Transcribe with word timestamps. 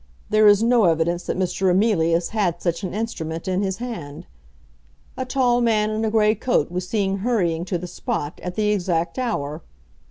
There 0.31 0.47
is 0.47 0.63
no 0.63 0.85
evidence 0.85 1.25
that 1.25 1.37
Mr. 1.37 1.69
Emilius 1.69 2.29
had 2.29 2.59
such 2.59 2.81
an 2.81 2.91
instrument 2.91 3.47
in 3.47 3.61
his 3.61 3.77
hand. 3.77 4.25
A 5.15 5.25
tall 5.25 5.61
man 5.61 5.91
in 5.91 6.03
a 6.03 6.09
grey 6.09 6.33
coat 6.33 6.71
was 6.71 6.87
seen 6.89 7.17
hurrying 7.17 7.65
to 7.65 7.77
the 7.77 7.85
spot 7.85 8.39
at 8.41 8.55
the 8.55 8.69
exact 8.71 9.19
hour. 9.19 9.61